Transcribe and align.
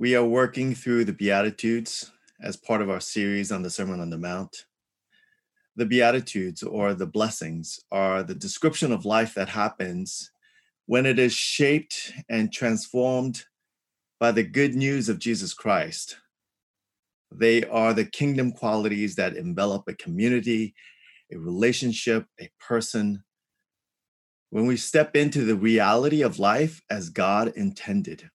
We 0.00 0.14
are 0.14 0.24
working 0.24 0.76
through 0.76 1.06
the 1.06 1.12
Beatitudes 1.12 2.12
as 2.40 2.56
part 2.56 2.82
of 2.82 2.88
our 2.88 3.00
series 3.00 3.50
on 3.50 3.62
the 3.62 3.70
Sermon 3.70 3.98
on 3.98 4.10
the 4.10 4.16
Mount. 4.16 4.66
The 5.74 5.86
Beatitudes 5.86 6.62
or 6.62 6.94
the 6.94 7.04
blessings 7.04 7.80
are 7.90 8.22
the 8.22 8.36
description 8.36 8.92
of 8.92 9.04
life 9.04 9.34
that 9.34 9.48
happens 9.48 10.30
when 10.86 11.04
it 11.04 11.18
is 11.18 11.32
shaped 11.32 12.12
and 12.28 12.52
transformed 12.52 13.42
by 14.20 14.30
the 14.30 14.44
good 14.44 14.76
news 14.76 15.08
of 15.08 15.18
Jesus 15.18 15.52
Christ. 15.52 16.18
They 17.32 17.64
are 17.64 17.92
the 17.92 18.04
kingdom 18.04 18.52
qualities 18.52 19.16
that 19.16 19.34
envelop 19.34 19.88
a 19.88 19.94
community, 19.94 20.76
a 21.32 21.38
relationship, 21.38 22.24
a 22.40 22.48
person. 22.60 23.24
When 24.50 24.66
we 24.66 24.76
step 24.76 25.16
into 25.16 25.44
the 25.44 25.56
reality 25.56 26.22
of 26.22 26.38
life 26.38 26.82
as 26.88 27.08
God 27.10 27.48
intended. 27.56 28.30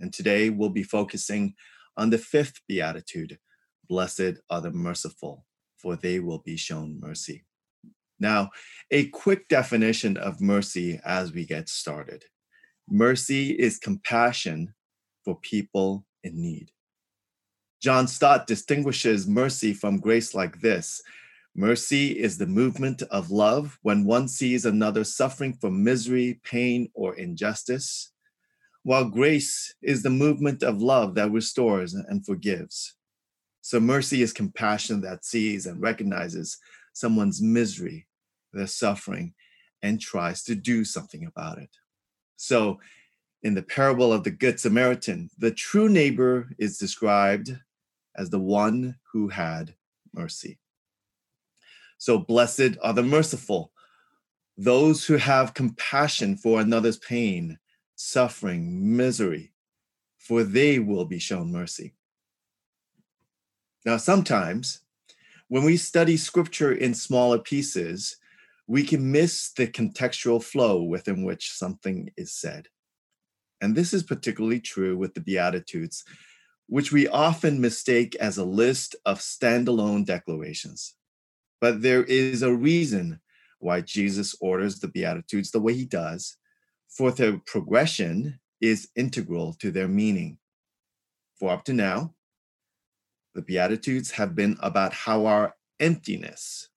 And 0.00 0.12
today 0.12 0.50
we'll 0.50 0.70
be 0.70 0.82
focusing 0.82 1.54
on 1.96 2.10
the 2.10 2.18
fifth 2.18 2.60
beatitude 2.68 3.38
Blessed 3.90 4.38
are 4.48 4.60
the 4.60 4.70
merciful, 4.70 5.44
for 5.76 5.96
they 5.96 6.20
will 6.20 6.38
be 6.38 6.56
shown 6.56 7.00
mercy. 7.00 7.44
Now, 8.20 8.50
a 8.92 9.08
quick 9.08 9.48
definition 9.48 10.16
of 10.16 10.40
mercy 10.40 11.00
as 11.04 11.32
we 11.32 11.44
get 11.44 11.68
started 11.68 12.24
mercy 12.88 13.50
is 13.50 13.78
compassion 13.78 14.74
for 15.24 15.38
people 15.40 16.04
in 16.22 16.40
need. 16.40 16.70
John 17.80 18.06
Stott 18.06 18.46
distinguishes 18.46 19.26
mercy 19.26 19.72
from 19.72 20.00
grace 20.00 20.34
like 20.34 20.60
this 20.60 21.02
Mercy 21.56 22.16
is 22.16 22.38
the 22.38 22.46
movement 22.46 23.02
of 23.10 23.32
love 23.32 23.76
when 23.82 24.04
one 24.04 24.28
sees 24.28 24.64
another 24.64 25.02
suffering 25.02 25.52
from 25.52 25.82
misery, 25.82 26.40
pain, 26.44 26.88
or 26.94 27.16
injustice, 27.16 28.12
while 28.82 29.04
grace 29.04 29.74
is 29.82 30.02
the 30.02 30.10
movement 30.10 30.62
of 30.62 30.82
love 30.82 31.14
that 31.14 31.30
restores 31.30 31.94
and 31.94 32.24
forgives. 32.24 32.94
So, 33.60 33.78
mercy 33.78 34.22
is 34.22 34.32
compassion 34.32 35.02
that 35.02 35.24
sees 35.24 35.66
and 35.66 35.80
recognizes 35.80 36.58
someone's 36.92 37.42
misery, 37.42 38.06
their 38.52 38.66
suffering, 38.66 39.34
and 39.82 40.00
tries 40.00 40.42
to 40.44 40.54
do 40.54 40.84
something 40.84 41.26
about 41.26 41.58
it. 41.58 41.70
So, 42.36 42.80
in 43.42 43.54
the 43.54 43.62
parable 43.62 44.12
of 44.12 44.24
the 44.24 44.30
Good 44.30 44.58
Samaritan, 44.58 45.30
the 45.38 45.50
true 45.50 45.88
neighbor 45.88 46.50
is 46.58 46.78
described 46.78 47.56
as 48.16 48.30
the 48.30 48.38
one 48.38 48.96
who 49.12 49.28
had 49.28 49.74
mercy. 50.14 50.58
So, 51.98 52.18
blessed 52.18 52.78
are 52.82 52.94
the 52.94 53.02
merciful, 53.02 53.72
those 54.56 55.04
who 55.04 55.16
have 55.16 55.54
compassion 55.54 56.36
for 56.36 56.60
another's 56.60 56.98
pain, 56.98 57.58
suffering, 58.00 58.96
misery, 58.96 59.52
for 60.16 60.42
they 60.42 60.78
will 60.78 61.04
be 61.04 61.18
shown 61.18 61.52
mercy. 61.52 61.92
Now, 63.84 63.98
sometimes 63.98 64.80
when 65.48 65.64
we 65.64 65.76
study 65.76 66.16
scripture 66.16 66.72
in 66.72 66.94
smaller 66.94 67.38
pieces, 67.38 68.16
we 68.66 68.84
can 68.84 69.12
miss 69.12 69.52
the 69.52 69.66
contextual 69.66 70.42
flow 70.42 70.82
within 70.82 71.24
which 71.24 71.52
something 71.52 72.10
is 72.16 72.32
said. 72.32 72.68
And 73.60 73.76
this 73.76 73.92
is 73.92 74.02
particularly 74.02 74.60
true 74.60 74.96
with 74.96 75.12
the 75.12 75.20
Beatitudes, 75.20 76.04
which 76.68 76.92
we 76.92 77.06
often 77.06 77.60
mistake 77.60 78.16
as 78.16 78.38
a 78.38 78.44
list 78.44 78.96
of 79.04 79.18
standalone 79.18 80.06
declarations. 80.06 80.94
But 81.60 81.82
there 81.82 82.04
is 82.04 82.42
a 82.42 82.54
reason 82.54 83.20
why 83.58 83.82
Jesus 83.82 84.34
orders 84.40 84.78
the 84.78 84.88
Beatitudes 84.88 85.50
the 85.50 85.60
way 85.60 85.74
he 85.74 85.84
does, 85.84 86.38
for 86.90 87.10
their 87.10 87.38
progression 87.46 88.40
is 88.60 88.88
integral 88.96 89.54
to 89.54 89.70
their 89.70 89.88
meaning. 89.88 90.38
For 91.38 91.50
up 91.50 91.64
to 91.64 91.72
now, 91.72 92.14
the 93.34 93.42
Beatitudes 93.42 94.10
have 94.12 94.34
been 94.34 94.56
about 94.60 94.92
how 94.92 95.26
our 95.26 95.54
emptiness, 95.78 96.68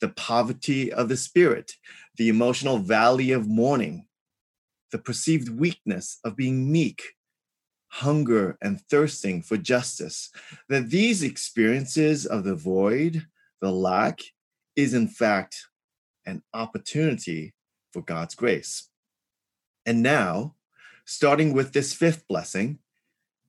the 0.00 0.08
poverty 0.08 0.92
of 0.92 1.08
the 1.08 1.16
spirit, 1.16 1.72
the 2.16 2.28
emotional 2.28 2.78
valley 2.78 3.32
of 3.32 3.46
mourning, 3.46 4.06
the 4.90 4.98
perceived 4.98 5.48
weakness 5.48 6.18
of 6.24 6.36
being 6.36 6.72
meek, 6.72 7.02
hunger 7.88 8.56
and 8.62 8.80
thirsting 8.80 9.42
for 9.42 9.56
justice, 9.56 10.30
that 10.68 10.90
these 10.90 11.22
experiences 11.22 12.26
of 12.26 12.44
the 12.44 12.54
void, 12.56 13.26
the 13.60 13.70
lack, 13.70 14.20
is 14.74 14.94
in 14.94 15.06
fact 15.06 15.66
an 16.26 16.42
opportunity 16.54 17.52
for 17.92 18.00
God's 18.02 18.34
grace. 18.34 18.89
And 19.90 20.04
now, 20.04 20.54
starting 21.04 21.52
with 21.52 21.72
this 21.72 21.92
fifth 21.92 22.28
blessing, 22.28 22.78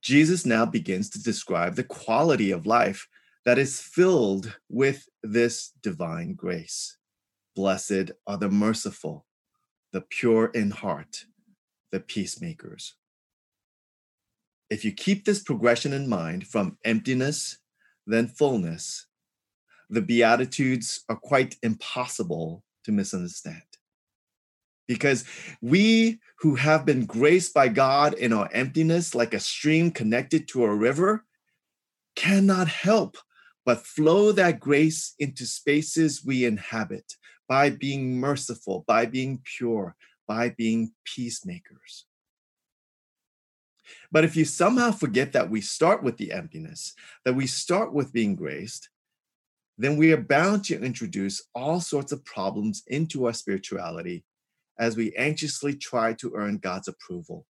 Jesus 0.00 0.44
now 0.44 0.66
begins 0.66 1.08
to 1.10 1.22
describe 1.22 1.76
the 1.76 1.84
quality 1.84 2.50
of 2.50 2.66
life 2.66 3.06
that 3.44 3.58
is 3.58 3.80
filled 3.80 4.52
with 4.68 5.08
this 5.22 5.70
divine 5.84 6.34
grace. 6.34 6.96
Blessed 7.54 8.10
are 8.26 8.38
the 8.38 8.48
merciful, 8.48 9.24
the 9.92 10.00
pure 10.00 10.46
in 10.46 10.72
heart, 10.72 11.26
the 11.92 12.00
peacemakers. 12.00 12.94
If 14.68 14.84
you 14.84 14.90
keep 14.90 15.24
this 15.24 15.44
progression 15.44 15.92
in 15.92 16.08
mind 16.08 16.48
from 16.48 16.76
emptiness, 16.84 17.58
then 18.04 18.26
fullness, 18.26 19.06
the 19.88 20.02
Beatitudes 20.02 21.04
are 21.08 21.14
quite 21.14 21.54
impossible 21.62 22.64
to 22.82 22.90
misunderstand. 22.90 23.71
Because 24.88 25.24
we 25.60 26.20
who 26.40 26.56
have 26.56 26.84
been 26.84 27.06
graced 27.06 27.54
by 27.54 27.68
God 27.68 28.14
in 28.14 28.32
our 28.32 28.48
emptiness, 28.52 29.14
like 29.14 29.32
a 29.32 29.40
stream 29.40 29.90
connected 29.90 30.48
to 30.48 30.64
a 30.64 30.74
river, 30.74 31.24
cannot 32.16 32.68
help 32.68 33.16
but 33.64 33.86
flow 33.86 34.32
that 34.32 34.60
grace 34.60 35.14
into 35.18 35.46
spaces 35.46 36.24
we 36.24 36.44
inhabit 36.44 37.14
by 37.48 37.70
being 37.70 38.18
merciful, 38.18 38.84
by 38.86 39.06
being 39.06 39.40
pure, 39.44 39.94
by 40.26 40.48
being 40.50 40.92
peacemakers. 41.04 42.06
But 44.10 44.24
if 44.24 44.36
you 44.36 44.44
somehow 44.44 44.92
forget 44.92 45.32
that 45.32 45.50
we 45.50 45.60
start 45.60 46.02
with 46.02 46.16
the 46.16 46.32
emptiness, 46.32 46.94
that 47.24 47.34
we 47.34 47.46
start 47.46 47.92
with 47.92 48.12
being 48.12 48.34
graced, 48.36 48.88
then 49.78 49.96
we 49.96 50.12
are 50.12 50.20
bound 50.20 50.64
to 50.64 50.80
introduce 50.80 51.42
all 51.54 51.80
sorts 51.80 52.12
of 52.12 52.24
problems 52.24 52.82
into 52.86 53.26
our 53.26 53.32
spirituality 53.32 54.24
as 54.82 54.96
we 54.96 55.14
anxiously 55.14 55.76
try 55.76 56.12
to 56.12 56.32
earn 56.34 56.58
God's 56.58 56.88
approval. 56.88 57.46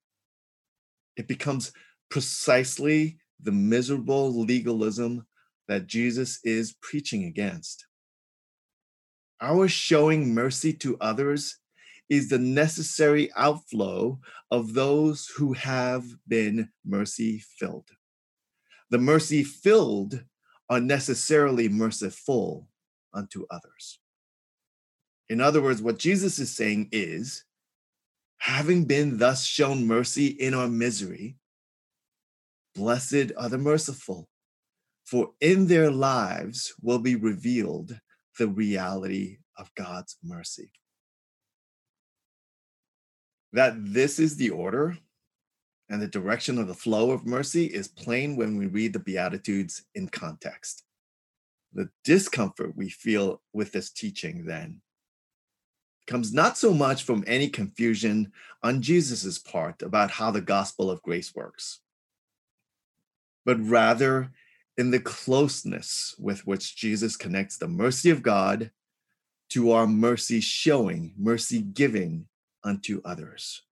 It 1.17 1.27
becomes 1.27 1.73
precisely 2.11 3.17
the 3.41 3.53
miserable 3.53 4.45
legalism 4.45 5.27
that 5.67 5.87
Jesus 5.87 6.41
is 6.45 6.77
preaching 6.83 7.25
against. 7.25 7.87
Our 9.41 9.67
showing 9.67 10.35
mercy 10.35 10.75
to 10.75 10.99
others 11.01 11.57
is 12.11 12.29
the 12.29 12.39
necessary 12.39 13.31
outflow 13.35 14.21
of 14.51 14.75
those 14.75 15.27
who 15.35 15.55
have 15.55 16.05
been 16.29 16.69
mercy 16.85 17.43
filled. 17.59 17.89
The 18.91 18.99
mercy 18.99 19.43
filled 19.43 20.23
are 20.69 20.81
necessarily 20.81 21.71
merciful 21.71 22.69
unto 23.15 23.47
others. 23.51 24.02
In 25.33 25.41
other 25.41 25.63
words, 25.63 25.81
what 25.81 25.99
Jesus 25.99 26.39
is 26.39 26.55
saying 26.55 26.91
is 26.93 27.45
having 28.37 28.85
been 28.85 29.17
thus 29.17 29.47
shown 29.47 29.87
mercy 29.87 30.27
in 30.27 30.53
our 30.53 30.69
misery, 30.69 31.39
blessed 32.75 33.33
are 33.39 33.49
the 33.49 33.57
merciful, 33.57 34.29
for 35.07 35.31
in 35.41 35.67
their 35.67 35.91
lives 35.91 36.75
will 36.83 36.99
be 36.99 37.17
revealed 37.17 37.99
the 38.39 38.47
reality 38.47 39.39
of 39.57 39.75
God's 39.75 40.19
mercy 40.23 40.71
that 43.55 43.73
this 43.79 44.19
is 44.19 44.37
the 44.37 44.51
order 44.51 44.99
and 45.89 46.03
the 46.03 46.09
direction 46.09 46.59
of 46.59 46.69
the 46.69 46.75
flow 46.75 47.11
of 47.11 47.25
mercy 47.25 47.65
is 47.65 47.89
plain 47.89 48.37
when 48.37 48.59
we 48.59 48.67
read 48.67 48.93
the 48.93 48.99
Beatitudes 48.99 49.85
in 49.95 50.09
context. 50.09 50.85
The 51.73 51.89
discomfort 52.05 52.77
we 52.77 52.91
feel 52.91 53.41
with 53.55 53.73
this 53.73 53.91
teaching 53.91 54.45
then 54.45 54.83
comes 56.07 56.33
not 56.33 56.59
so 56.59 56.75
much 56.75 57.05
from 57.05 57.25
any 57.27 57.49
confusion 57.49 58.33
on 58.63 58.83
Jesus's 58.83 59.39
part 59.39 59.83
about 59.83 60.11
how 60.11 60.31
the 60.31 60.41
gospel 60.41 60.91
of 60.91 61.03
grace 61.03 61.35
works, 61.35 61.81
but 63.45 63.59
rather 63.61 64.31
in 64.77 64.91
the 64.91 65.01
closeness 65.01 66.15
with 66.19 66.47
which 66.47 66.77
Jesus 66.77 67.17
connects 67.17 67.59
the 67.59 67.69
mercy 67.69 68.11
of 68.11 68.23
God 68.23 68.71
to 69.51 69.73
our 69.73 69.87
mercy 69.87 70.41
showing, 70.41 71.13
mercy 71.17 71.61
giving 71.61 72.27
unto 72.65 73.03
others. 73.05 73.63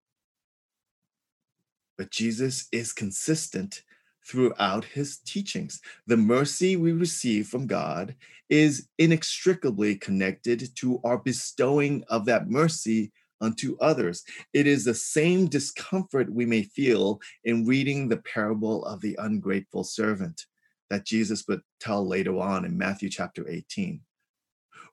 But 1.97 2.11
Jesus 2.11 2.69
is 2.71 2.93
consistent 2.93 3.83
throughout 4.31 4.85
his 4.85 5.19
teachings. 5.19 5.81
The 6.07 6.17
mercy 6.17 6.77
we 6.77 6.93
receive 6.93 7.49
from 7.49 7.67
God 7.67 8.15
is 8.49 8.89
inextricably 8.99 9.97
connected 9.97 10.71
to 10.77 11.01
our 11.03 11.19
bestowing 11.19 12.05
of 12.09 12.27
that 12.27 12.49
mercy 12.49 13.11
unto 13.41 13.77
others. 13.81 14.23
It 14.53 14.69
is 14.69 14.85
the 14.85 14.95
same 14.95 15.49
discomfort 15.49 16.33
we 16.33 16.47
may 16.47 16.63
feel 16.63 17.21
in 17.45 17.67
reading 17.67 18.09
the 18.09 18.19
parable 18.19 18.85
of 18.85 19.01
the 19.01 19.17
ungrateful 19.19 19.83
servant 19.83 20.47
that 20.91 21.07
Jesus 21.07 21.45
would 21.49 21.63
tell 21.81 22.07
later 22.07 22.39
on 22.39 22.65
in 22.65 22.79
Matthew 22.79 23.09
chapter 23.09 23.49
18. 23.49 24.01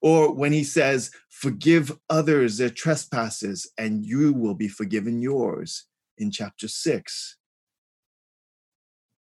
Or 0.01 0.33
when 0.33 0.53
he 0.53 0.63
says, 0.63 1.11
Forgive 1.29 1.97
others 2.09 2.57
their 2.57 2.69
trespasses, 2.69 3.69
and 3.77 4.03
you 4.03 4.33
will 4.33 4.55
be 4.55 4.67
forgiven 4.67 5.21
yours 5.21 5.85
in 6.17 6.31
chapter 6.31 6.67
6. 6.67 7.37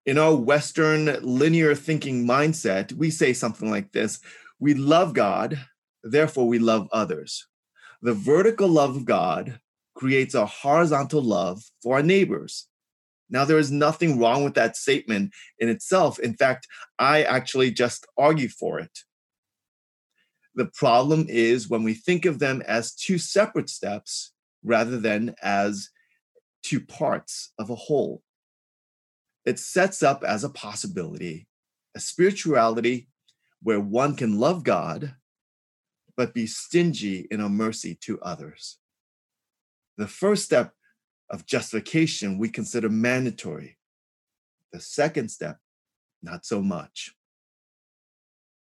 In 0.05 0.19
our 0.19 0.35
Western 0.35 1.17
linear 1.23 1.73
thinking 1.73 2.27
mindset, 2.27 2.93
we 2.93 3.09
say 3.09 3.33
something 3.33 3.71
like 3.71 3.91
this 3.91 4.19
We 4.59 4.75
love 4.75 5.13
God, 5.13 5.59
therefore 6.03 6.47
we 6.47 6.59
love 6.59 6.87
others. 6.91 7.47
The 8.03 8.13
vertical 8.13 8.67
love 8.67 8.95
of 8.95 9.05
God 9.05 9.59
creates 9.95 10.35
a 10.35 10.45
horizontal 10.45 11.23
love 11.23 11.63
for 11.81 11.95
our 11.95 12.03
neighbors. 12.03 12.67
Now, 13.31 13.45
there 13.45 13.57
is 13.57 13.71
nothing 13.71 14.19
wrong 14.19 14.43
with 14.43 14.53
that 14.53 14.77
statement 14.77 15.33
in 15.57 15.69
itself. 15.69 16.19
In 16.19 16.35
fact, 16.35 16.67
I 16.99 17.23
actually 17.23 17.71
just 17.71 18.05
argue 18.15 18.49
for 18.49 18.79
it. 18.79 18.99
The 20.53 20.67
problem 20.67 21.25
is 21.27 21.67
when 21.67 21.81
we 21.81 21.95
think 21.95 22.25
of 22.25 22.37
them 22.37 22.61
as 22.67 22.93
two 22.93 23.17
separate 23.17 23.71
steps 23.71 24.31
rather 24.63 24.99
than 24.99 25.33
as 25.41 25.89
two 26.61 26.79
parts 26.79 27.51
of 27.57 27.71
a 27.71 27.75
whole. 27.75 28.21
It 29.45 29.59
sets 29.59 30.01
up 30.01 30.23
as 30.23 30.43
a 30.43 30.49
possibility 30.49 31.47
a 31.95 31.99
spirituality 31.99 33.07
where 33.63 33.79
one 33.79 34.15
can 34.15 34.37
love 34.37 34.63
God 34.63 35.15
but 36.17 36.33
be 36.33 36.47
stingy 36.47 37.27
in 37.31 37.41
our 37.41 37.49
mercy 37.49 37.95
to 38.01 38.19
others. 38.21 38.77
The 39.97 40.07
first 40.07 40.45
step 40.45 40.73
of 41.29 41.45
justification 41.45 42.37
we 42.37 42.49
consider 42.49 42.89
mandatory. 42.89 43.77
The 44.71 44.79
second 44.79 45.29
step, 45.29 45.57
not 46.21 46.45
so 46.45 46.61
much. 46.61 47.13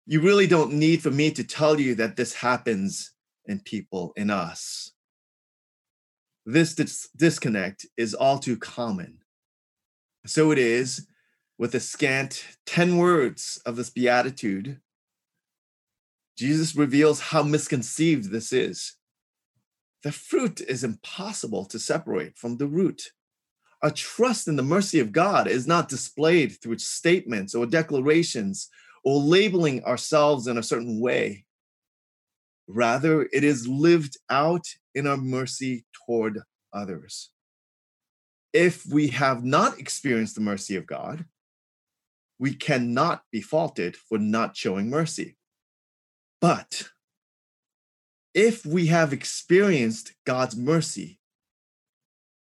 You 0.06 0.20
really 0.20 0.46
don't 0.46 0.72
need 0.74 1.02
for 1.02 1.10
me 1.10 1.30
to 1.32 1.44
tell 1.44 1.78
you 1.78 1.94
that 1.96 2.16
this 2.16 2.34
happens 2.34 3.12
in 3.46 3.60
people, 3.60 4.12
in 4.16 4.30
us. 4.30 4.92
This 6.44 6.74
dis- 6.74 7.08
disconnect 7.16 7.86
is 7.96 8.14
all 8.14 8.38
too 8.38 8.56
common. 8.56 9.19
So 10.26 10.50
it 10.50 10.58
is 10.58 11.06
with 11.58 11.72
the 11.72 11.80
scant 11.80 12.44
10 12.66 12.96
words 12.96 13.60
of 13.64 13.76
this 13.76 13.90
beatitude 13.90 14.80
Jesus 16.40 16.74
reveals 16.74 17.20
how 17.20 17.42
misconceived 17.42 18.30
this 18.30 18.50
is. 18.50 18.94
The 20.02 20.10
fruit 20.10 20.62
is 20.62 20.82
impossible 20.82 21.66
to 21.66 21.78
separate 21.78 22.38
from 22.38 22.56
the 22.56 22.66
root. 22.66 23.10
Our 23.82 23.90
trust 23.90 24.48
in 24.48 24.56
the 24.56 24.62
mercy 24.62 25.00
of 25.00 25.12
God 25.12 25.48
is 25.48 25.66
not 25.66 25.90
displayed 25.90 26.52
through 26.52 26.78
statements 26.78 27.54
or 27.54 27.66
declarations 27.66 28.70
or 29.04 29.20
labeling 29.20 29.84
ourselves 29.84 30.46
in 30.46 30.56
a 30.56 30.62
certain 30.62 30.98
way. 30.98 31.44
Rather, 32.66 33.28
it 33.34 33.44
is 33.44 33.68
lived 33.68 34.16
out 34.30 34.64
in 34.94 35.06
our 35.06 35.18
mercy 35.18 35.84
toward 36.06 36.40
others. 36.72 37.28
If 38.52 38.84
we 38.86 39.08
have 39.08 39.44
not 39.44 39.78
experienced 39.78 40.34
the 40.34 40.40
mercy 40.40 40.76
of 40.76 40.86
God, 40.86 41.24
we 42.38 42.54
cannot 42.54 43.24
be 43.30 43.40
faulted 43.40 43.96
for 43.96 44.18
not 44.18 44.56
showing 44.56 44.88
mercy. 44.88 45.36
But 46.40 46.88
if 48.34 48.64
we 48.64 48.86
have 48.86 49.12
experienced 49.12 50.14
God's 50.24 50.56
mercy 50.56 51.20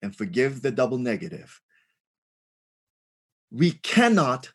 and 0.03 0.15
forgive 0.15 0.63
the 0.63 0.71
double 0.71 0.99
negative, 0.99 1.61
we 3.51 3.73
cannot 3.73 4.53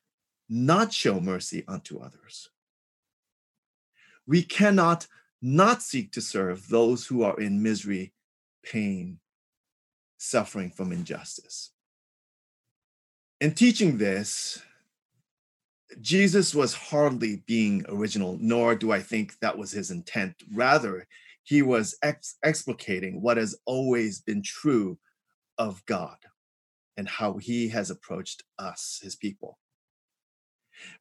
not 0.47 0.93
show 0.93 1.19
mercy 1.19 1.63
unto 1.67 1.99
others. 1.99 2.49
We 4.27 4.43
cannot 4.43 5.07
not 5.41 5.81
seek 5.81 6.11
to 6.11 6.21
serve 6.21 6.67
those 6.67 7.07
who 7.07 7.23
are 7.23 7.39
in 7.39 7.63
misery, 7.63 8.13
pain, 8.63 9.19
suffering 10.21 10.69
from 10.69 10.91
injustice. 10.91 11.71
In 13.39 13.53
teaching 13.53 13.97
this, 13.97 14.61
Jesus 15.99 16.53
was 16.53 16.73
hardly 16.73 17.43
being 17.47 17.83
original, 17.89 18.37
nor 18.39 18.75
do 18.75 18.91
I 18.91 18.99
think 18.99 19.37
that 19.39 19.57
was 19.57 19.71
his 19.71 19.89
intent. 19.89 20.35
Rather, 20.53 21.07
he 21.43 21.63
was 21.63 21.97
ex- 22.03 22.37
explicating 22.45 23.19
what 23.21 23.37
has 23.37 23.57
always 23.65 24.21
been 24.21 24.43
true 24.43 24.99
of 25.57 25.83
God 25.85 26.17
and 26.97 27.09
how 27.09 27.37
he 27.37 27.69
has 27.69 27.89
approached 27.89 28.43
us, 28.59 28.99
his 29.01 29.15
people. 29.15 29.57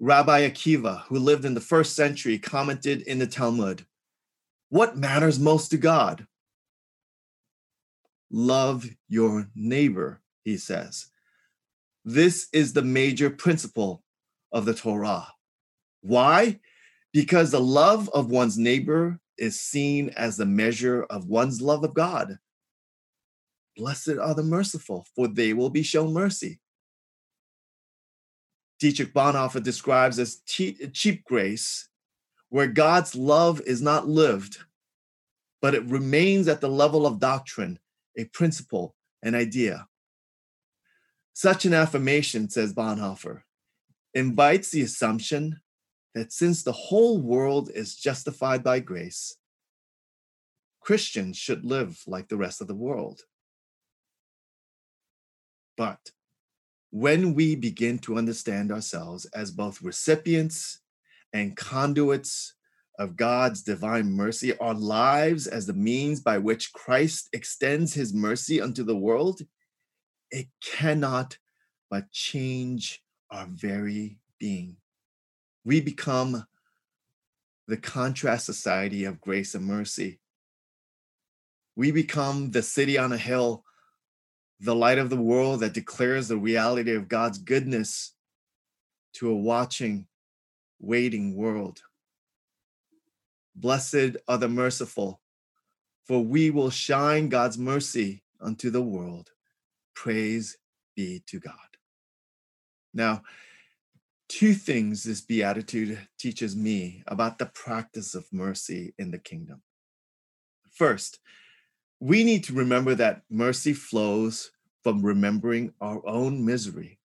Rabbi 0.00 0.48
Akiva, 0.48 1.02
who 1.04 1.18
lived 1.18 1.44
in 1.44 1.54
the 1.54 1.60
first 1.60 1.94
century, 1.94 2.38
commented 2.38 3.02
in 3.02 3.18
the 3.18 3.26
Talmud 3.26 3.84
What 4.70 4.96
matters 4.96 5.38
most 5.38 5.68
to 5.72 5.76
God? 5.76 6.26
Love 8.30 8.86
your 9.08 9.48
neighbor, 9.54 10.22
he 10.44 10.56
says. 10.56 11.06
This 12.04 12.48
is 12.52 12.72
the 12.72 12.82
major 12.82 13.28
principle 13.30 14.02
of 14.52 14.64
the 14.64 14.74
Torah. 14.74 15.26
Why? 16.02 16.60
Because 17.12 17.50
the 17.50 17.60
love 17.60 18.08
of 18.10 18.30
one's 18.30 18.56
neighbor 18.56 19.18
is 19.36 19.60
seen 19.60 20.10
as 20.10 20.36
the 20.36 20.46
measure 20.46 21.04
of 21.04 21.26
one's 21.26 21.60
love 21.60 21.82
of 21.84 21.94
God. 21.94 22.38
Blessed 23.76 24.18
are 24.20 24.34
the 24.34 24.42
merciful, 24.42 25.06
for 25.14 25.26
they 25.28 25.52
will 25.52 25.70
be 25.70 25.82
shown 25.82 26.12
mercy. 26.12 26.60
Dietrich 28.78 29.12
Bonhoeffer 29.12 29.62
describes 29.62 30.18
as 30.18 30.40
cheap 30.46 31.24
grace, 31.24 31.88
where 32.48 32.66
God's 32.66 33.14
love 33.14 33.60
is 33.62 33.82
not 33.82 34.08
lived, 34.08 34.58
but 35.60 35.74
it 35.74 35.84
remains 35.84 36.48
at 36.48 36.60
the 36.60 36.68
level 36.68 37.06
of 37.06 37.20
doctrine, 37.20 37.78
a 38.20 38.26
principle, 38.26 38.94
an 39.22 39.34
idea. 39.34 39.86
Such 41.32 41.64
an 41.64 41.74
affirmation, 41.74 42.50
says 42.50 42.74
Bonhoeffer, 42.74 43.42
invites 44.14 44.70
the 44.70 44.82
assumption 44.82 45.60
that 46.14 46.32
since 46.32 46.62
the 46.62 46.72
whole 46.72 47.20
world 47.20 47.70
is 47.74 47.96
justified 47.96 48.62
by 48.62 48.80
grace, 48.80 49.36
Christians 50.80 51.36
should 51.36 51.64
live 51.64 52.02
like 52.06 52.28
the 52.28 52.36
rest 52.36 52.60
of 52.60 52.66
the 52.66 52.74
world. 52.74 53.22
But 55.76 56.10
when 56.90 57.34
we 57.34 57.54
begin 57.54 57.98
to 58.00 58.18
understand 58.18 58.72
ourselves 58.72 59.24
as 59.26 59.50
both 59.50 59.82
recipients 59.82 60.80
and 61.32 61.56
conduits 61.56 62.54
of 63.00 63.16
God's 63.16 63.62
divine 63.62 64.12
mercy, 64.12 64.56
our 64.58 64.74
lives 64.74 65.46
as 65.46 65.64
the 65.64 65.72
means 65.72 66.20
by 66.20 66.36
which 66.36 66.74
Christ 66.74 67.30
extends 67.32 67.94
his 67.94 68.12
mercy 68.12 68.60
unto 68.60 68.84
the 68.84 68.94
world, 68.94 69.40
it 70.30 70.48
cannot 70.62 71.38
but 71.90 72.10
change 72.12 73.02
our 73.30 73.46
very 73.46 74.18
being. 74.38 74.76
We 75.64 75.80
become 75.80 76.44
the 77.68 77.78
contrast 77.78 78.44
society 78.44 79.04
of 79.04 79.20
grace 79.20 79.54
and 79.54 79.64
mercy. 79.64 80.20
We 81.76 81.92
become 81.92 82.50
the 82.50 82.62
city 82.62 82.98
on 82.98 83.12
a 83.12 83.18
hill, 83.18 83.64
the 84.60 84.74
light 84.74 84.98
of 84.98 85.08
the 85.08 85.16
world 85.16 85.60
that 85.60 85.72
declares 85.72 86.28
the 86.28 86.36
reality 86.36 86.94
of 86.94 87.08
God's 87.08 87.38
goodness 87.38 88.14
to 89.14 89.30
a 89.30 89.34
watching, 89.34 90.06
waiting 90.80 91.34
world. 91.34 91.80
Blessed 93.54 94.16
are 94.28 94.38
the 94.38 94.48
merciful, 94.48 95.20
for 96.04 96.24
we 96.24 96.50
will 96.50 96.70
shine 96.70 97.28
God's 97.28 97.58
mercy 97.58 98.22
unto 98.40 98.70
the 98.70 98.82
world. 98.82 99.30
Praise 99.94 100.56
be 100.96 101.22
to 101.26 101.38
God. 101.38 101.54
Now, 102.94 103.22
two 104.28 104.54
things 104.54 105.04
this 105.04 105.20
beatitude 105.20 105.98
teaches 106.18 106.56
me 106.56 107.02
about 107.06 107.38
the 107.38 107.46
practice 107.46 108.14
of 108.14 108.32
mercy 108.32 108.94
in 108.98 109.10
the 109.10 109.18
kingdom. 109.18 109.62
First, 110.70 111.18
we 112.00 112.24
need 112.24 112.44
to 112.44 112.54
remember 112.54 112.94
that 112.94 113.22
mercy 113.28 113.72
flows 113.72 114.52
from 114.82 115.02
remembering 115.04 115.74
our 115.80 116.00
own 116.06 116.44
misery. 116.44 116.98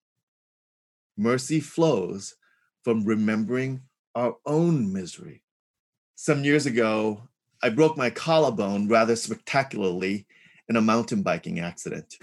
Mercy 1.16 1.60
flows 1.60 2.36
from 2.82 3.04
remembering 3.04 3.82
our 4.14 4.36
own 4.46 4.92
misery. 4.92 5.42
Some 6.18 6.44
years 6.44 6.64
ago, 6.64 7.28
I 7.62 7.68
broke 7.68 7.98
my 7.98 8.08
collarbone 8.08 8.88
rather 8.88 9.14
spectacularly 9.16 10.26
in 10.66 10.76
a 10.76 10.80
mountain 10.80 11.22
biking 11.22 11.60
accident. 11.60 12.16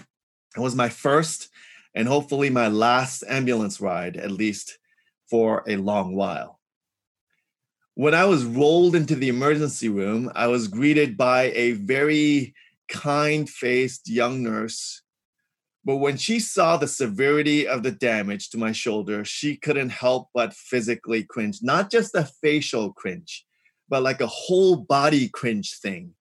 It 0.56 0.60
was 0.60 0.74
my 0.74 0.88
first 0.88 1.48
and 1.94 2.08
hopefully 2.08 2.50
my 2.50 2.66
last 2.66 3.22
ambulance 3.28 3.80
ride, 3.80 4.16
at 4.16 4.32
least 4.32 4.78
for 5.30 5.62
a 5.68 5.76
long 5.76 6.16
while. 6.16 6.58
When 7.94 8.14
I 8.14 8.24
was 8.24 8.44
rolled 8.44 8.96
into 8.96 9.14
the 9.14 9.28
emergency 9.28 9.88
room, 9.88 10.28
I 10.34 10.48
was 10.48 10.66
greeted 10.66 11.16
by 11.16 11.52
a 11.52 11.72
very 11.72 12.52
kind 12.88 13.48
faced 13.48 14.08
young 14.08 14.42
nurse. 14.42 15.02
But 15.84 15.98
when 15.98 16.16
she 16.16 16.40
saw 16.40 16.76
the 16.76 16.88
severity 16.88 17.68
of 17.68 17.84
the 17.84 17.92
damage 17.92 18.50
to 18.50 18.58
my 18.58 18.72
shoulder, 18.72 19.24
she 19.24 19.56
couldn't 19.56 19.90
help 19.90 20.30
but 20.34 20.52
physically 20.52 21.22
cringe, 21.22 21.60
not 21.62 21.92
just 21.92 22.16
a 22.16 22.24
facial 22.24 22.92
cringe, 22.92 23.46
but 23.88 24.02
like 24.02 24.20
a 24.20 24.26
whole 24.26 24.76
body 24.76 25.28
cringe 25.28 25.74
thing, 25.74 26.14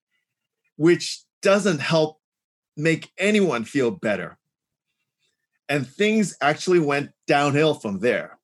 which 0.75 1.21
doesn't 1.41 1.79
help 1.79 2.19
make 2.75 3.11
anyone 3.17 3.63
feel 3.63 3.91
better. 3.91 4.37
And 5.69 5.87
things 5.87 6.35
actually 6.41 6.79
went 6.79 7.11
downhill 7.27 7.75
from 7.75 7.99
there 7.99 8.37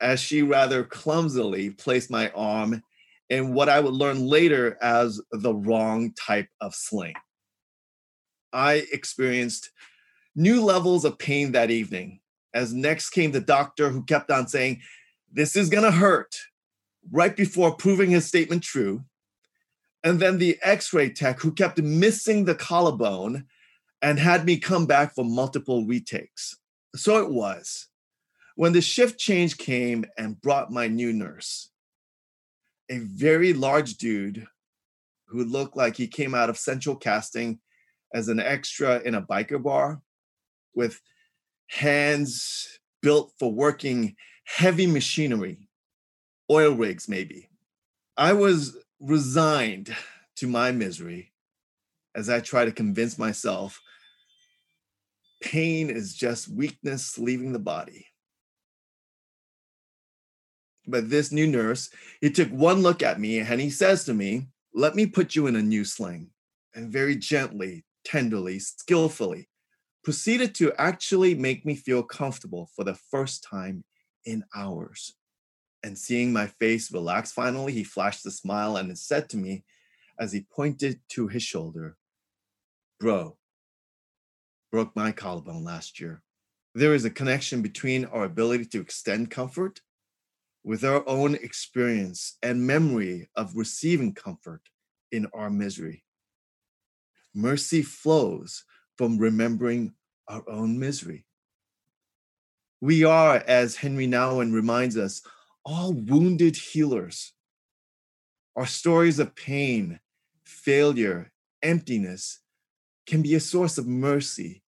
as 0.00 0.20
she 0.20 0.42
rather 0.42 0.84
clumsily 0.84 1.70
placed 1.70 2.10
my 2.10 2.30
arm 2.30 2.82
in 3.30 3.54
what 3.54 3.68
I 3.68 3.80
would 3.80 3.94
learn 3.94 4.26
later 4.26 4.78
as 4.82 5.20
the 5.32 5.54
wrong 5.54 6.12
type 6.12 6.48
of 6.60 6.74
sling. 6.74 7.14
I 8.52 8.86
experienced 8.92 9.70
new 10.34 10.62
levels 10.62 11.04
of 11.04 11.18
pain 11.18 11.52
that 11.52 11.70
evening 11.70 12.20
as 12.54 12.72
next 12.72 13.10
came 13.10 13.32
the 13.32 13.40
doctor 13.40 13.90
who 13.90 14.04
kept 14.04 14.30
on 14.30 14.48
saying, 14.48 14.80
This 15.32 15.56
is 15.56 15.68
gonna 15.68 15.90
hurt, 15.90 16.36
right 17.10 17.36
before 17.36 17.74
proving 17.74 18.10
his 18.10 18.26
statement 18.26 18.62
true. 18.62 19.04
And 20.04 20.20
then 20.20 20.38
the 20.38 20.58
x 20.62 20.92
ray 20.92 21.10
tech 21.10 21.40
who 21.40 21.52
kept 21.52 21.78
missing 21.78 22.44
the 22.44 22.54
collarbone 22.54 23.46
and 24.02 24.18
had 24.18 24.44
me 24.44 24.58
come 24.58 24.86
back 24.86 25.14
for 25.14 25.24
multiple 25.24 25.84
retakes. 25.86 26.56
So 26.94 27.18
it 27.22 27.30
was 27.30 27.88
when 28.54 28.72
the 28.72 28.80
shift 28.80 29.18
change 29.18 29.58
came 29.58 30.04
and 30.16 30.40
brought 30.40 30.72
my 30.72 30.88
new 30.88 31.12
nurse, 31.12 31.70
a 32.88 32.98
very 32.98 33.52
large 33.52 33.96
dude 33.96 34.46
who 35.26 35.44
looked 35.44 35.76
like 35.76 35.96
he 35.96 36.06
came 36.06 36.34
out 36.34 36.48
of 36.48 36.56
central 36.56 36.96
casting 36.96 37.58
as 38.14 38.28
an 38.28 38.40
extra 38.40 39.00
in 39.00 39.14
a 39.14 39.22
biker 39.22 39.62
bar 39.62 40.00
with 40.74 41.00
hands 41.68 42.78
built 43.02 43.32
for 43.38 43.52
working 43.52 44.14
heavy 44.44 44.86
machinery, 44.86 45.65
oil 46.50 46.74
rigs, 46.74 47.08
maybe. 47.08 47.48
I 48.16 48.32
was 48.32 48.76
resigned 49.00 49.94
to 50.36 50.46
my 50.46 50.72
misery 50.72 51.32
as 52.14 52.28
I 52.28 52.40
try 52.40 52.64
to 52.64 52.72
convince 52.72 53.18
myself 53.18 53.80
pain 55.42 55.90
is 55.90 56.14
just 56.14 56.48
weakness 56.48 57.18
leaving 57.18 57.52
the 57.52 57.58
body. 57.58 58.06
But 60.86 61.10
this 61.10 61.32
new 61.32 61.46
nurse, 61.46 61.90
he 62.20 62.30
took 62.30 62.48
one 62.48 62.80
look 62.82 63.02
at 63.02 63.20
me 63.20 63.38
and 63.38 63.60
he 63.60 63.70
says 63.70 64.04
to 64.04 64.14
me, 64.14 64.46
Let 64.72 64.94
me 64.94 65.06
put 65.06 65.34
you 65.34 65.46
in 65.46 65.56
a 65.56 65.62
new 65.62 65.84
sling. 65.84 66.30
And 66.74 66.92
very 66.92 67.16
gently, 67.16 67.84
tenderly, 68.04 68.58
skillfully, 68.58 69.48
proceeded 70.04 70.54
to 70.56 70.72
actually 70.78 71.34
make 71.34 71.64
me 71.64 71.74
feel 71.74 72.02
comfortable 72.02 72.70
for 72.76 72.84
the 72.84 72.94
first 72.94 73.42
time 73.42 73.84
in 74.24 74.44
hours. 74.54 75.14
And 75.82 75.96
seeing 75.96 76.32
my 76.32 76.46
face 76.46 76.92
relax 76.92 77.32
finally, 77.32 77.72
he 77.72 77.84
flashed 77.84 78.26
a 78.26 78.30
smile 78.30 78.76
and 78.76 78.96
said 78.98 79.28
to 79.30 79.36
me 79.36 79.64
as 80.18 80.32
he 80.32 80.46
pointed 80.50 81.00
to 81.10 81.28
his 81.28 81.42
shoulder, 81.42 81.96
Bro, 82.98 83.36
broke 84.72 84.96
my 84.96 85.12
collarbone 85.12 85.64
last 85.64 86.00
year. 86.00 86.22
There 86.74 86.94
is 86.94 87.04
a 87.04 87.10
connection 87.10 87.62
between 87.62 88.04
our 88.06 88.24
ability 88.24 88.66
to 88.66 88.80
extend 88.80 89.30
comfort 89.30 89.80
with 90.64 90.84
our 90.84 91.08
own 91.08 91.34
experience 91.36 92.36
and 92.42 92.66
memory 92.66 93.28
of 93.36 93.56
receiving 93.56 94.12
comfort 94.12 94.62
in 95.12 95.26
our 95.32 95.48
misery. 95.48 96.02
Mercy 97.34 97.82
flows 97.82 98.64
from 98.96 99.18
remembering 99.18 99.94
our 100.28 100.42
own 100.50 100.78
misery. 100.78 101.24
We 102.80 103.04
are, 103.04 103.36
as 103.46 103.76
Henri 103.76 104.06
Nouwen 104.06 104.52
reminds 104.52 104.96
us, 104.96 105.22
all 105.66 105.92
wounded 105.92 106.56
healers. 106.56 107.34
Our 108.56 108.66
stories 108.66 109.18
of 109.18 109.36
pain, 109.36 110.00
failure, 110.46 111.30
emptiness 111.62 112.40
can 113.06 113.20
be 113.20 113.34
a 113.34 113.40
source 113.40 113.76
of 113.76 113.86
mercy 113.86 114.62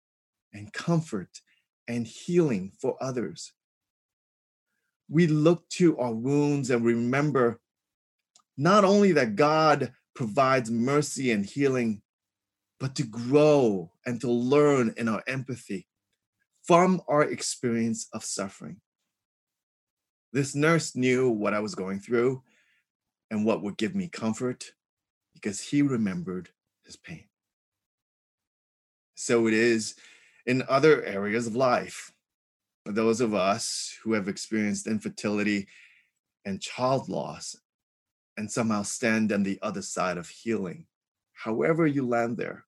and 0.51 0.73
comfort 0.73 1.39
and 1.87 2.05
healing 2.05 2.73
for 2.77 2.97
others 2.99 3.53
we 5.09 5.27
look 5.27 5.67
to 5.69 5.97
our 5.97 6.13
wounds 6.13 6.69
and 6.69 6.83
remember 6.83 7.59
not 8.57 8.83
only 8.83 9.11
that 9.13 9.35
God 9.35 9.93
provides 10.13 10.69
mercy 10.69 11.31
and 11.31 11.45
healing, 11.45 12.01
but 12.79 12.95
to 12.95 13.03
grow 13.03 13.91
and 14.05 14.19
to 14.21 14.31
learn 14.31 14.93
in 14.97 15.07
our 15.07 15.23
empathy 15.27 15.87
from 16.63 17.01
our 17.07 17.23
experience 17.23 18.07
of 18.13 18.23
suffering. 18.23 18.81
This 20.33 20.55
nurse 20.55 20.95
knew 20.95 21.29
what 21.29 21.53
I 21.53 21.59
was 21.59 21.75
going 21.75 21.99
through 21.99 22.43
and 23.31 23.45
what 23.45 23.63
would 23.63 23.77
give 23.77 23.95
me 23.95 24.09
comfort 24.09 24.73
because 25.33 25.61
he 25.61 25.81
remembered 25.81 26.49
his 26.85 26.95
pain. 26.97 27.25
So 29.15 29.47
it 29.47 29.53
is 29.53 29.95
in 30.45 30.63
other 30.69 31.03
areas 31.03 31.47
of 31.47 31.55
life 31.55 32.11
For 32.85 32.93
those 32.93 33.21
of 33.21 33.33
us 33.33 33.97
who 34.03 34.13
have 34.13 34.29
experienced 34.29 34.87
infertility 34.87 35.67
and 36.45 36.61
child 36.61 37.09
loss 37.09 37.57
and 38.37 38.51
somehow 38.51 38.83
stand 38.83 39.31
on 39.33 39.43
the 39.43 39.59
other 39.61 39.81
side 39.81 40.17
of 40.17 40.29
healing, 40.29 40.87
however 41.33 41.85
you 41.87 42.07
land 42.07 42.37
there, 42.37 42.65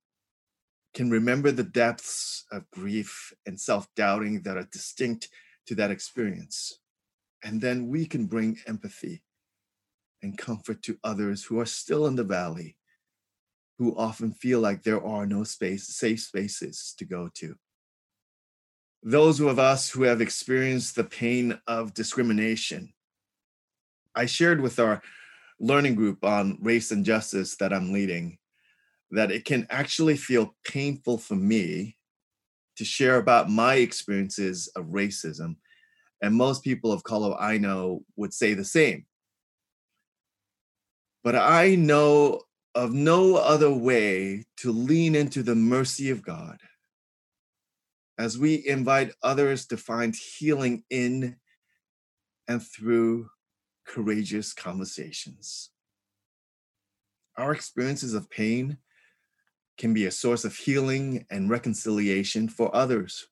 can 0.94 1.10
remember 1.10 1.52
the 1.52 1.64
depths 1.64 2.46
of 2.52 2.70
grief 2.72 3.34
and 3.46 3.60
self 3.60 3.88
doubting 3.96 4.42
that 4.44 4.58
are 4.58 4.68
distinct 4.72 5.30
to 5.68 5.76
that 5.76 5.92
experience. 5.92 6.80
And 7.44 7.62
then 7.62 7.88
we 7.88 8.06
can 8.06 8.26
bring 8.26 8.60
empathy 8.68 9.22
and 10.22 10.38
comfort 10.38 10.82
to 10.84 11.00
others 11.04 11.44
who 11.44 11.60
are 11.60 11.66
still 11.66 12.08
in 12.08 12.16
the 12.16 12.24
valley, 12.24 12.76
who 13.78 13.96
often 13.98 14.32
feel 14.32 14.60
like 14.60 14.84
there 14.84 15.04
are 15.06 15.26
no 15.26 15.44
space, 15.44 15.88
safe 15.88 16.20
spaces 16.22 16.94
to 16.98 17.06
go 17.06 17.30
to 17.36 17.56
those 19.04 19.40
of 19.40 19.60
us 19.60 19.90
who 19.90 20.04
have 20.04 20.22
experienced 20.22 20.96
the 20.96 21.04
pain 21.04 21.60
of 21.68 21.94
discrimination. 21.94 22.94
I 24.14 24.26
shared 24.26 24.60
with 24.60 24.80
our 24.80 25.02
learning 25.60 25.96
group 25.96 26.24
on 26.24 26.58
race 26.62 26.92
and 26.92 27.06
justice 27.06 27.56
that 27.58 27.74
I'm 27.74 27.94
leading 27.94 28.38
that 29.12 29.32
it 29.32 29.46
can 29.46 29.66
actually 29.70 30.18
feel 30.18 30.56
painful 30.66 31.18
for 31.18 31.36
me 31.36 31.98
to 32.76 32.86
share 32.86 33.18
about 33.18 33.50
my 33.50 33.76
experiences 33.76 34.68
of 34.76 34.86
racism. 34.86 35.56
And 36.22 36.36
most 36.36 36.64
people 36.64 36.92
of 36.92 37.04
color 37.04 37.36
I 37.40 37.58
know 37.58 38.04
would 38.16 38.34
say 38.34 38.54
the 38.54 38.66
same. 38.66 39.06
But 41.24 41.36
I 41.36 41.76
know 41.76 42.42
of 42.76 42.94
no 42.94 43.36
other 43.36 43.72
way 43.72 44.46
to 44.58 44.72
lean 44.72 45.16
into 45.16 45.44
the 45.44 45.56
mercy 45.56 46.10
of 46.10 46.22
God 46.22 46.60
as 48.18 48.38
we 48.38 48.68
invite 48.68 49.14
others 49.24 49.66
to 49.68 49.78
find 49.78 50.14
healing 50.14 50.84
in 50.90 51.38
and 52.48 52.62
through 52.62 53.30
courageous 53.86 54.54
conversations. 54.54 55.70
Our 57.38 57.54
experiences 57.54 58.14
of 58.14 58.30
pain 58.30 58.78
can 59.78 59.94
be 59.94 60.06
a 60.06 60.12
source 60.12 60.44
of 60.44 60.56
healing 60.56 61.26
and 61.32 61.50
reconciliation 61.50 62.50
for 62.50 62.76
others. 62.76 63.28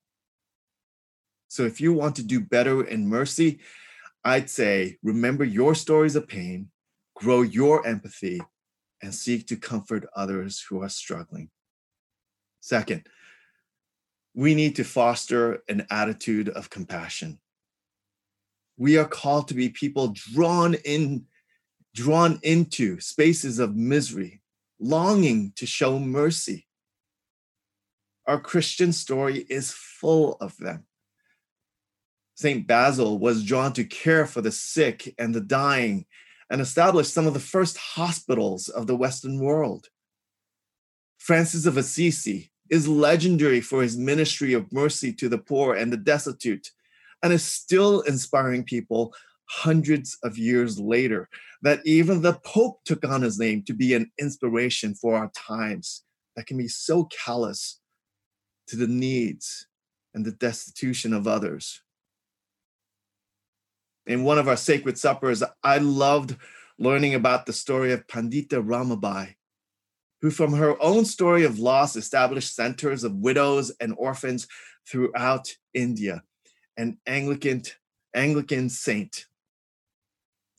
So, 1.48 1.63
if 1.63 1.80
you 1.80 1.94
want 1.94 2.16
to 2.18 2.24
do 2.24 2.39
better 2.39 2.84
in 2.84 3.08
mercy, 3.08 3.60
I'd 4.24 4.50
say 4.50 4.98
remember 5.04 5.46
your 5.46 5.75
stories 5.75 6.16
of 6.16 6.27
pain, 6.27 6.70
grow 7.16 7.42
your 7.42 7.86
empathy, 7.88 8.42
and 9.01 9.13
seek 9.13 9.48
to 9.48 9.56
comfort 9.56 10.06
others 10.16 10.66
who 10.70 10.82
are 10.82 10.89
struggling. 10.89 11.50
Second, 12.60 13.08
we 14.34 14.54
need 14.54 14.75
to 14.75 14.84
foster 14.84 15.63
an 15.70 15.88
attitude 15.89 16.50
of 16.50 16.70
compassion. 16.70 17.39
We 18.77 18.98
are 18.98 19.08
called 19.08 19.48
to 19.48 19.54
be 19.54 19.70
people 19.70 20.13
drawn 20.13 20.74
in, 20.74 21.25
drawn 21.96 22.39
into 22.44 23.00
spaces 23.00 23.60
of 23.60 23.75
misery, 23.75 24.42
longing 24.80 25.54
to 25.56 25.66
show 25.66 25.98
mercy. 25.98 26.68
Our 28.27 28.39
Christian 28.39 28.92
story 28.92 29.46
is 29.50 29.72
full 29.72 30.36
of 30.42 30.58
them. 30.58 30.87
St. 32.38 32.67
Basil 32.67 33.17
was 33.17 33.44
drawn 33.44 33.74
to 33.74 33.84
care 33.84 34.27
for 34.27 34.41
the 34.41 34.51
sick 34.51 35.15
and 35.17 35.34
the 35.34 35.41
dying 35.41 36.06
and 36.51 36.62
established 36.62 37.12
some 37.12 37.25
of 37.25 37.34
the 37.34 37.39
first 37.39 37.77
hospitals 37.77 38.70
of 38.70 38.86
the 38.86 38.96
Western 38.96 39.39
world. 39.39 39.88
Francis 41.17 41.65
of 41.65 41.77
Assisi 41.77 42.51
is 42.70 42.88
legendary 42.88 43.60
for 43.60 43.82
his 43.82 43.98
ministry 43.98 44.53
of 44.53 44.72
mercy 44.72 45.12
to 45.13 45.27
the 45.27 45.39
poor 45.39 45.74
and 45.74 45.91
the 45.91 45.98
destitute, 45.98 46.70
and 47.24 47.34
is 47.34 47.44
still 47.44 48.01
inspiring 48.01 48.63
people 48.63 49.15
hundreds 49.50 50.20
of 50.24 50.38
years 50.38 50.79
later. 50.79 51.27
That 51.63 51.82
even 51.86 52.22
the 52.22 52.34
Pope 52.46 52.82
took 52.86 53.03
on 53.03 53.24
his 53.24 53.39
name 53.39 53.63
to 53.63 53.74
be 53.74 53.96
an 53.96 54.12
inspiration 54.20 54.94
for 54.94 55.15
our 55.15 55.32
times 55.36 56.03
that 56.36 56.46
can 56.46 56.58
be 56.58 56.67
so 56.67 57.06
callous 57.06 57.79
to 58.67 58.75
the 58.75 58.88
needs 58.88 59.65
and 60.13 60.24
the 60.24 60.34
destitution 60.34 61.13
of 61.13 61.27
others. 61.27 61.82
In 64.08 64.24
one 64.24 64.40
of 64.40 64.48
our 64.48 64.56
sacred 64.56 64.98
suppers, 64.98 65.44
I 65.62 65.80
loved 65.80 66.38
learning 66.80 67.14
about 67.14 67.46
the 67.46 67.52
story 67.54 67.92
of 67.92 68.08
Pandita 68.08 68.64
Ramabai, 68.64 69.36
who, 70.22 70.32
from 70.32 70.54
her 70.54 70.82
own 70.82 71.04
story 71.04 71.44
of 71.44 71.60
loss, 71.60 71.98
established 71.98 72.56
centers 72.56 73.04
of 73.04 73.16
widows 73.16 73.72
and 73.82 73.94
orphans 73.98 74.48
throughout 74.90 75.54
India, 75.74 76.24
an 76.78 76.98
Anglican, 77.06 77.64
Anglican 78.16 78.70
saint. 78.70 79.26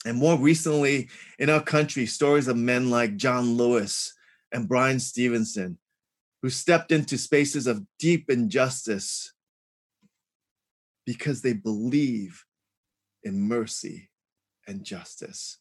And 0.04 0.18
more 0.18 0.38
recently, 0.38 1.08
in 1.38 1.48
our 1.48 1.62
country, 1.62 2.04
stories 2.04 2.48
of 2.48 2.56
men 2.56 2.90
like 2.90 3.16
John 3.16 3.56
Lewis 3.56 4.12
and 4.52 4.68
Bryan 4.68 5.00
Stevenson, 5.00 5.78
who 6.42 6.50
stepped 6.50 6.92
into 6.92 7.16
spaces 7.16 7.66
of 7.66 7.84
deep 7.98 8.30
injustice 8.30 9.32
because 11.06 11.40
they 11.40 11.54
believe 11.54 12.44
in 13.24 13.40
mercy 13.40 14.10
and 14.66 14.84
justice 14.84 15.58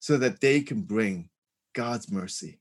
so 0.00 0.16
that 0.16 0.40
they 0.40 0.60
can 0.60 0.82
bring 0.82 1.28
God's 1.74 2.10
mercy. 2.10 2.60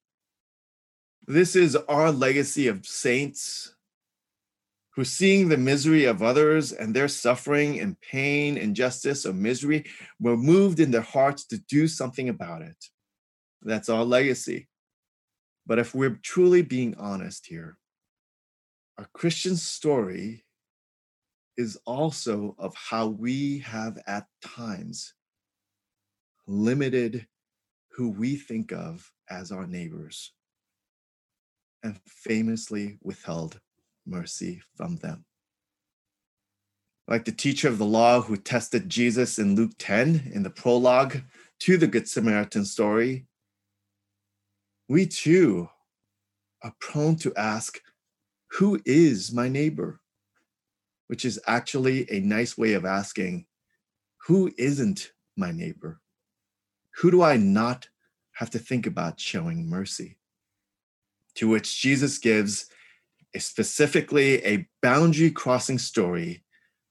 This 1.28 1.56
is 1.56 1.76
our 1.76 2.12
legacy 2.12 2.68
of 2.68 2.86
saints 2.86 3.76
who, 4.96 5.04
seeing 5.04 5.50
the 5.50 5.58
misery 5.58 6.06
of 6.06 6.22
others 6.22 6.72
and 6.72 6.94
their 6.94 7.08
suffering 7.08 7.80
and 7.80 8.00
pain, 8.02 8.58
injustice, 8.58 9.26
or 9.26 9.34
misery, 9.34 9.86
were 10.20 10.38
moved 10.38 10.80
in 10.80 10.92
their 10.92 11.02
hearts 11.02 11.46
to 11.48 11.58
do 11.58 11.88
something 11.88 12.30
about 12.30 12.62
it. 12.62 12.78
That's 13.62 13.90
our 13.90 14.04
legacy. 14.04 14.68
But 15.66 15.80
if 15.80 15.96
we're 15.96 16.20
truly 16.22 16.62
being 16.62 16.96
honest 16.96 17.48
here, 17.48 17.78
our 18.98 19.08
Christian 19.14 19.56
story 19.56 20.44
is 21.58 21.78
also 21.86 22.56
of 22.58 22.74
how 22.76 23.08
we 23.08 23.60
have 23.60 23.98
at 24.08 24.28
times 24.42 25.14
limited 26.48 27.28
who 27.92 28.10
we 28.10 28.36
think 28.36 28.72
of 28.72 29.12
as 29.30 29.52
our 29.52 29.68
neighbors 29.68 30.34
and 31.84 32.00
famously 32.08 32.98
withheld 33.02 33.60
mercy 34.06 34.62
from 34.76 34.98
them. 34.98 35.26
Like 37.08 37.26
the 37.26 37.32
teacher 37.32 37.68
of 37.68 37.78
the 37.78 37.86
law 37.86 38.22
who 38.22 38.38
tested 38.38 38.90
Jesus 38.90 39.38
in 39.38 39.56
Luke 39.56 39.74
10 39.78 40.32
in 40.34 40.44
the 40.44 40.50
prologue 40.50 41.22
to 41.60 41.78
the 41.78 41.88
Good 41.88 42.08
Samaritan 42.08 42.66
story, 42.66 43.28
we 44.88 45.06
too 45.06 45.70
are 46.64 46.74
prone 46.80 47.18
to 47.18 47.34
ask, 47.36 47.80
Who 48.54 48.80
is 48.86 49.34
my 49.34 49.50
neighbor? 49.50 50.00
Which 51.14 51.26
is 51.26 51.40
actually 51.46 52.12
a 52.12 52.22
nice 52.22 52.58
way 52.58 52.74
of 52.74 52.86
asking, 52.86 53.46
Who 54.26 54.52
isn't 54.58 55.12
my 55.38 55.52
neighbor? 55.52 56.02
Who 56.96 57.12
do 57.12 57.22
I 57.22 57.38
not 57.38 57.88
have 58.32 58.50
to 58.50 58.58
think 58.58 58.88
about 58.88 59.20
showing 59.20 59.70
mercy? 59.70 60.18
To 61.36 61.48
which 61.48 61.80
Jesus 61.80 62.18
gives 62.18 62.66
a 63.36 63.40
specifically 63.40 64.44
a 64.44 64.68
boundary 64.82 65.30
crossing 65.30 65.78
story 65.78 66.44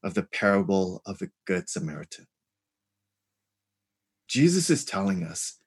of 0.05 0.13
the 0.13 0.23
parable 0.23 1.01
of 1.05 1.17
the 1.17 1.29
Good 1.45 1.67
Samaritan. 1.67 2.27
Jesus 4.29 4.69
is 4.69 4.85
telling 4.85 5.25
us 5.25 5.57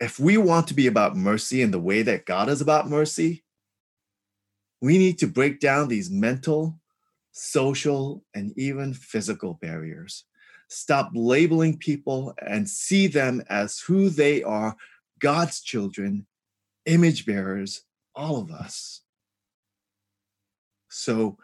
if 0.00 0.18
we 0.18 0.38
want 0.38 0.68
to 0.68 0.74
be 0.74 0.86
about 0.86 1.18
mercy 1.18 1.60
in 1.60 1.70
the 1.70 1.78
way 1.78 2.00
that 2.00 2.24
God 2.24 2.48
is 2.48 2.62
about 2.62 2.88
mercy, 2.88 3.44
we 4.80 4.96
need 4.96 5.18
to 5.18 5.26
break 5.26 5.60
down 5.60 5.88
these 5.88 6.08
mental, 6.08 6.80
social, 7.38 8.24
and 8.34 8.52
even 8.58 8.92
physical 8.92 9.54
barriers. 9.54 10.24
Stop 10.68 11.10
labeling 11.14 11.78
people 11.78 12.34
and 12.44 12.68
see 12.68 13.06
them 13.06 13.42
as 13.48 13.78
who 13.80 14.10
they 14.10 14.42
are 14.42 14.76
God's 15.20 15.60
children, 15.60 16.26
image 16.86 17.26
bearers, 17.26 17.82
all 18.14 18.38
of 18.40 18.50
us. 18.50 19.02
So, 20.88 21.38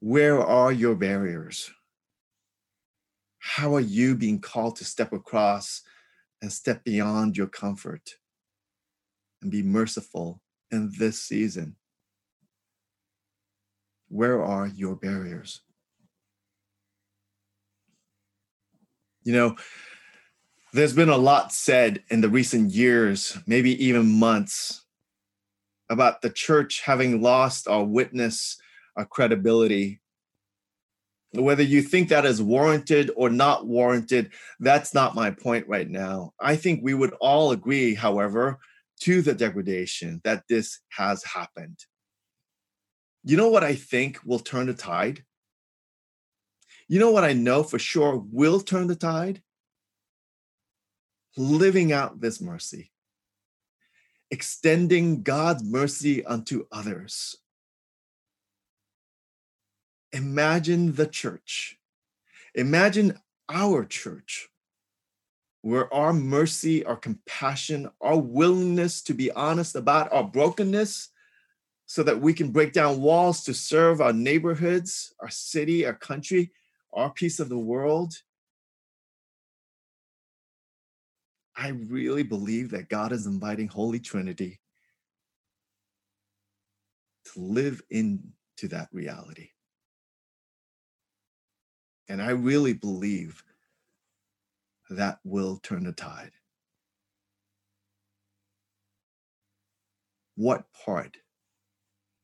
where 0.00 0.40
are 0.40 0.72
your 0.72 0.94
barriers? 0.94 1.70
How 3.38 3.74
are 3.74 3.80
you 3.80 4.14
being 4.14 4.40
called 4.40 4.76
to 4.76 4.84
step 4.84 5.12
across 5.12 5.82
and 6.42 6.52
step 6.52 6.84
beyond 6.84 7.36
your 7.36 7.46
comfort 7.46 8.10
and 9.42 9.50
be 9.50 9.62
merciful 9.62 10.40
in 10.70 10.92
this 10.98 11.20
season? 11.20 11.77
Where 14.08 14.42
are 14.42 14.66
your 14.66 14.96
barriers? 14.96 15.60
You 19.22 19.32
know, 19.32 19.56
there's 20.72 20.94
been 20.94 21.08
a 21.08 21.16
lot 21.16 21.52
said 21.52 22.02
in 22.10 22.20
the 22.20 22.28
recent 22.28 22.70
years, 22.70 23.36
maybe 23.46 23.84
even 23.84 24.18
months, 24.18 24.84
about 25.90 26.20
the 26.22 26.30
church 26.30 26.82
having 26.84 27.22
lost 27.22 27.68
our 27.68 27.84
witness, 27.84 28.58
our 28.96 29.06
credibility 29.06 30.00
whether 31.32 31.62
you 31.62 31.82
think 31.82 32.08
that 32.08 32.24
is 32.24 32.40
warranted 32.40 33.10
or 33.14 33.28
not 33.28 33.66
warranted, 33.66 34.30
that's 34.60 34.94
not 34.94 35.14
my 35.14 35.30
point 35.30 35.68
right 35.68 35.88
now. 35.88 36.32
I 36.40 36.56
think 36.56 36.80
we 36.82 36.94
would 36.94 37.12
all 37.20 37.52
agree, 37.52 37.94
however, 37.94 38.58
to 39.02 39.22
the 39.22 39.34
degradation 39.34 40.20
that 40.24 40.44
this 40.48 40.80
has 40.90 41.22
happened. 41.24 41.78
You 43.28 43.36
know 43.36 43.50
what 43.50 43.62
I 43.62 43.74
think 43.74 44.20
will 44.24 44.38
turn 44.38 44.68
the 44.68 44.72
tide? 44.72 45.22
You 46.88 46.98
know 46.98 47.10
what 47.10 47.24
I 47.24 47.34
know 47.34 47.62
for 47.62 47.78
sure 47.78 48.16
will 48.32 48.58
turn 48.58 48.86
the 48.86 48.96
tide? 48.96 49.42
Living 51.36 51.92
out 51.92 52.22
this 52.22 52.40
mercy, 52.40 52.90
extending 54.30 55.22
God's 55.22 55.62
mercy 55.62 56.24
unto 56.24 56.64
others 56.72 57.36
imagine 60.14 60.94
the 60.94 61.06
church. 61.06 61.78
Imagine 62.54 63.20
our 63.50 63.84
church, 63.84 64.48
where 65.60 65.92
our 65.92 66.14
mercy, 66.14 66.82
our 66.82 66.96
compassion, 66.96 67.90
our 68.00 68.16
willingness 68.18 69.02
to 69.02 69.12
be 69.12 69.30
honest 69.32 69.76
about 69.76 70.10
our 70.14 70.24
brokenness, 70.24 71.10
so 71.90 72.02
that 72.02 72.20
we 72.20 72.34
can 72.34 72.50
break 72.50 72.74
down 72.74 73.00
walls 73.00 73.42
to 73.42 73.54
serve 73.54 74.02
our 74.02 74.12
neighborhoods, 74.12 75.14
our 75.20 75.30
city, 75.30 75.86
our 75.86 75.94
country, 75.94 76.52
our 76.92 77.10
piece 77.10 77.40
of 77.40 77.48
the 77.48 77.58
world. 77.58 78.12
I 81.56 81.68
really 81.68 82.24
believe 82.24 82.70
that 82.72 82.90
God 82.90 83.10
is 83.10 83.24
inviting 83.24 83.68
Holy 83.68 83.98
Trinity 83.98 84.60
to 87.32 87.40
live 87.40 87.80
into 87.88 88.18
that 88.64 88.88
reality. 88.92 89.48
And 92.10 92.20
I 92.20 92.32
really 92.32 92.74
believe 92.74 93.42
that 94.90 95.20
will 95.24 95.56
turn 95.62 95.84
the 95.84 95.92
tide. 95.92 96.32
What 100.36 100.64
part 100.84 101.16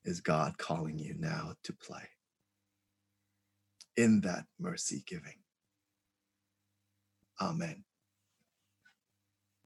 is 0.04 0.20
God 0.20 0.58
calling 0.58 0.98
you 0.98 1.14
now 1.18 1.54
to 1.64 1.72
play 1.74 2.08
in 3.96 4.22
that 4.22 4.46
mercy 4.60 5.04
giving? 5.06 5.38
Amen. 7.40 7.84